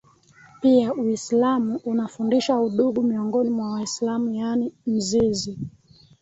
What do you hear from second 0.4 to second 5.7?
Pia Uislamu unafundisha udugu miongoni mwa Waislamu yaani mzizi